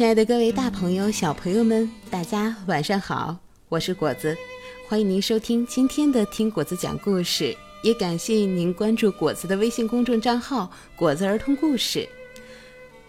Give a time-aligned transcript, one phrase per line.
[0.00, 3.36] 亲爱的各位大朋友、小朋友们，大家晚上好！
[3.68, 4.34] 我是果子，
[4.88, 7.44] 欢迎您收听今天的《听果子讲故事》，
[7.82, 12.08] 也感谢您关注果子的微信公众账号“果子儿童故事”。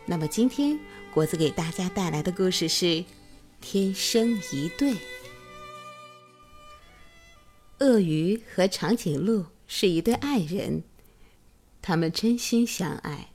[0.05, 0.77] 那么今天
[1.13, 2.85] 果子给大家带来的故事是
[3.61, 4.91] 《天生一对》。
[7.79, 10.83] 鳄鱼和长颈鹿是一对爱人，
[11.81, 13.30] 他们真心相爱。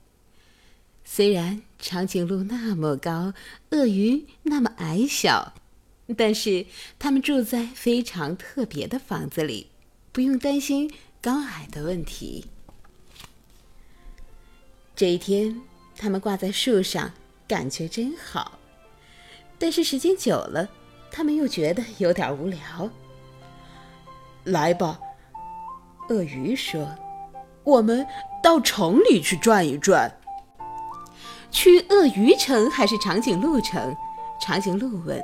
[1.08, 3.32] 虽然长颈鹿那么高，
[3.70, 5.54] 鳄鱼那么矮小，
[6.16, 6.66] 但是
[6.98, 9.70] 他们住在非常特别的房子里，
[10.10, 10.92] 不用担心
[11.22, 12.46] 高矮的问题。
[14.96, 15.62] 这一天，
[15.96, 17.12] 他们挂在树上，
[17.46, 18.58] 感觉真好。
[19.58, 20.68] 但是时间久了，
[21.10, 22.90] 他们又觉得有点无聊。
[24.42, 24.98] 来吧，
[26.08, 26.92] 鳄鱼说
[27.62, 28.04] ：“我们
[28.42, 30.12] 到城里去转一转。”
[31.50, 33.96] 去鳄鱼城还是长颈鹿城？
[34.40, 35.22] 长颈鹿问。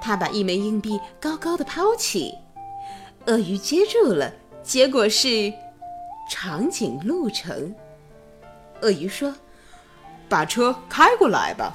[0.00, 2.34] 他把一枚硬币高高的抛起，
[3.26, 4.32] 鳄鱼接住了，
[4.64, 5.52] 结果是
[6.28, 7.72] 长颈鹿城。
[8.82, 9.32] 鳄鱼说
[10.28, 11.72] ：“把车开过来吧。”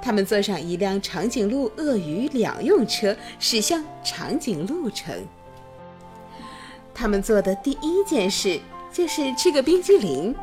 [0.00, 5.14] 他们坐上一辆长颈鹿、鳄鱼两用车，驶向长颈鹿城。
[6.94, 8.60] 他们做的第一件事
[8.92, 10.34] 就是吃个冰激凌。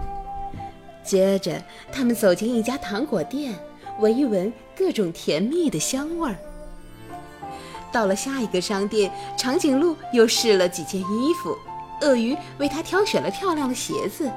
[1.04, 1.62] 接着，
[1.92, 3.54] 他们走进一家糖果店，
[4.00, 6.36] 闻一闻各种甜蜜的香味儿。
[7.92, 11.58] 到了下一个商店，长颈鹿又试了几件衣服，
[12.02, 14.30] 鳄鱼为他挑选了漂亮的鞋子。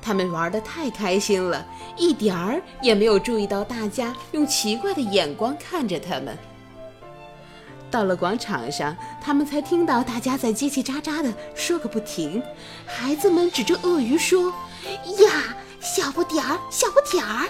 [0.00, 1.64] 他们玩得太开心了，
[1.96, 6.36] 一点儿也没有注意到大家用奇怪的眼光看着他们。
[7.88, 12.42] 到了广场上，他们才听到大家在叽叽喳喳地说个不停。
[12.84, 14.52] 孩子们指着鳄鱼说
[15.22, 17.48] ：“呀！”小不点儿，小不点儿。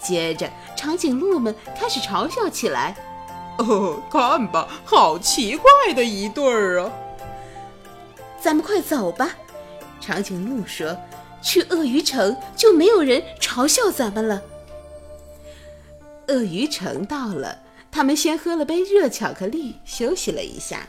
[0.00, 2.96] 接着，长颈鹿们开始嘲笑起来
[3.58, 6.92] ：“哦，看吧，好奇怪的一对儿啊！”
[8.40, 9.30] 咱们快走吧，
[10.00, 10.96] 长颈鹿说
[11.42, 14.42] ：“去鳄鱼城就没有人嘲笑咱们了。”
[16.28, 17.58] 鳄鱼城到了，
[17.90, 20.88] 他们先喝了杯热巧克力，休息了一下，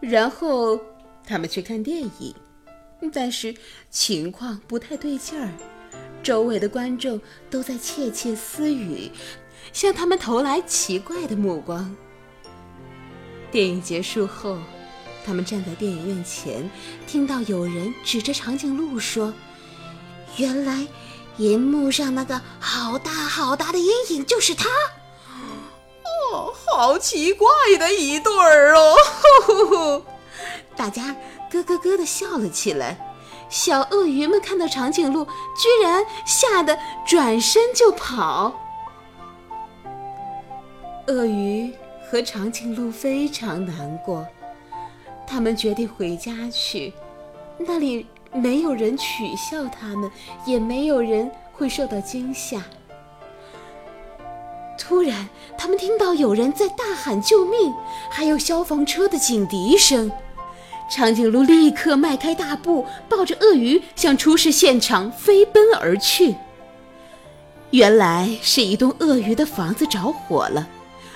[0.00, 0.78] 然后
[1.26, 2.34] 他们去看电影。
[3.12, 3.54] 但是
[3.90, 5.50] 情况不太对劲儿，
[6.22, 9.10] 周围的观众都在窃窃私语，
[9.72, 11.94] 向他们投来奇怪的目光。
[13.50, 14.58] 电影结束后，
[15.24, 16.70] 他们站在电影院前，
[17.06, 19.34] 听到有人指着长颈鹿说
[20.36, 20.86] ：“原来，
[21.38, 24.68] 银幕上那个好大好大的阴影就是他。”
[26.32, 30.04] 哦，好奇怪的一对儿哦！
[30.76, 31.16] 大家。
[31.50, 32.96] 咯咯咯的笑了起来，
[33.48, 38.54] 小鳄鱼们看到长颈鹿，居然吓得转身就跑。
[41.08, 41.74] 鳄鱼
[42.08, 44.24] 和长颈鹿非常难过，
[45.26, 46.92] 他们决定回家去，
[47.58, 50.08] 那里没有人取笑他们，
[50.46, 52.62] 也没有人会受到惊吓。
[54.78, 55.28] 突然，
[55.58, 57.74] 他们听到有人在大喊救命，
[58.08, 60.10] 还有消防车的警笛声。
[60.90, 66.34] 长颈鹿立刻迈开大步，抱着鳄鱼向出事现场飞奔而去。
[67.70, 70.66] 原来是一栋鳄鱼的房子着火了，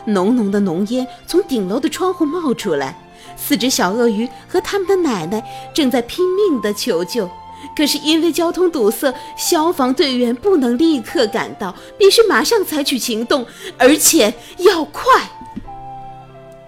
[0.05, 2.97] 浓浓的浓烟从顶楼的窗户冒出来。
[3.37, 5.43] 四只小鳄鱼和他们的奶奶
[5.75, 7.29] 正在拼命地求救，
[7.77, 13.45] 可是因为交通堵塞，消防队员不能立刻赶到，必须马上采取行动，
[13.77, 15.29] 而且要快。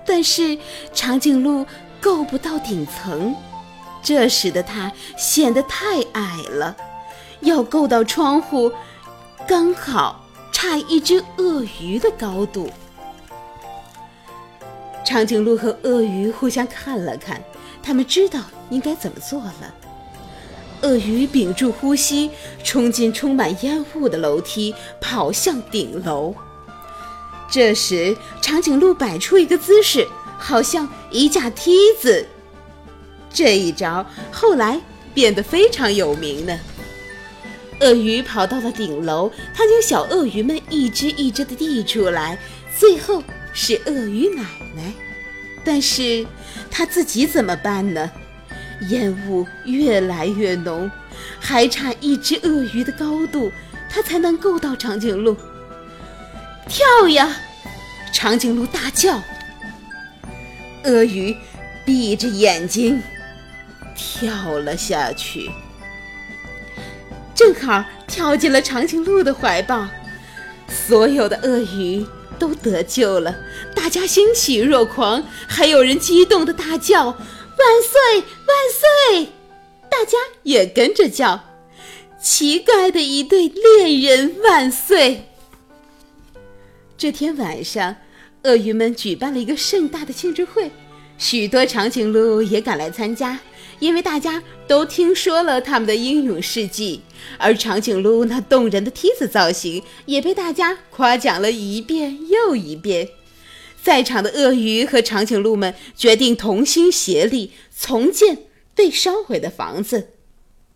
[0.05, 0.59] 但是
[0.93, 1.65] 长颈鹿。
[2.07, 3.35] 够不到顶层，
[4.01, 6.77] 这使得它显得太矮了。
[7.41, 8.71] 要够到窗户，
[9.45, 12.71] 刚好差一只鳄鱼的高度。
[15.05, 17.43] 长颈鹿和鳄鱼互相看了看，
[17.83, 18.39] 他们知道
[18.71, 19.75] 应该怎么做了。
[20.83, 22.31] 鳄鱼屏住呼吸，
[22.63, 26.33] 冲进充满烟雾的楼梯，跑向顶楼。
[27.51, 30.07] 这时，长颈鹿摆出一个姿势。
[30.39, 32.27] 好像一架梯子，
[33.33, 34.81] 这一招后来
[35.13, 36.59] 变得非常有名呢。
[37.81, 42.39] 鳄鱼跑到了顶楼，它将小鳄鱼们一只一只的递出来，
[42.79, 43.23] 最后
[43.53, 44.43] 是鳄鱼奶
[44.75, 44.93] 奶。
[45.65, 46.27] 但是
[46.71, 48.11] 它自己怎么办呢？
[48.89, 50.91] 烟雾越来越浓，
[51.41, 53.51] 还差一只鳄鱼的高度，
[53.91, 55.37] 它才能够到长颈鹿。
[56.69, 57.37] 跳呀！
[58.13, 59.21] 长颈鹿大叫。
[60.87, 61.37] 鳄鱼
[61.85, 63.03] 闭着眼睛
[63.95, 65.51] 跳了下去，
[67.35, 69.87] 正好跳进了长颈鹿的怀抱。
[70.69, 72.05] 所有的鳄鱼
[72.39, 73.37] 都得救了，
[73.75, 79.33] 大家欣喜若狂，还有人激动的大叫：“万岁，万岁！”
[79.89, 81.45] 大家也跟着叫
[82.21, 85.31] ：“奇怪的一对恋人万岁！”
[86.99, 87.97] 这天晚上，
[88.47, 90.71] 鳄鱼们举办了一个盛大的庆祝会，
[91.19, 93.41] 许多长颈鹿也赶来参加，
[93.81, 97.03] 因为大家都听说了他们的英勇事迹，
[97.39, 103.09] 而长颈鹿那动人的梯子造型也被大家夸奖了一遍又一遍。
[103.83, 108.45] 在场的鳄鱼和长颈鹿们决定同心协力重建
[108.77, 110.11] 被烧毁的房子。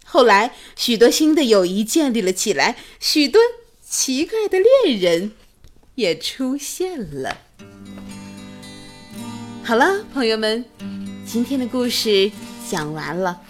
[0.04, 3.40] 后来，许多新的友谊建立了起来，许多
[3.88, 5.32] 奇怪的恋人。
[5.96, 7.42] 也出现了。
[9.70, 10.64] 好了，朋友们，
[11.24, 12.28] 今天的故事
[12.68, 13.40] 讲完了。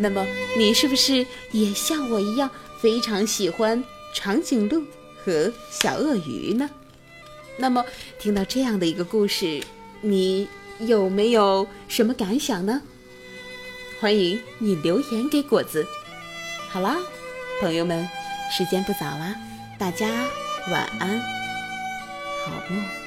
[0.00, 0.26] 那么，
[0.58, 4.82] 你是不是也像我一样非常喜欢长颈鹿
[5.24, 6.68] 和小鳄鱼呢？
[7.56, 7.84] 那么，
[8.18, 9.62] 听到这样的一个故事，
[10.00, 10.48] 你
[10.80, 12.82] 有没有什么感想呢？
[14.00, 15.86] 欢迎你留言给果子。
[16.68, 16.96] 好啦，
[17.60, 18.08] 朋友们，
[18.50, 19.32] 时间不早了，
[19.78, 20.08] 大家
[20.72, 21.20] 晚安。
[22.44, 23.03] 好梦。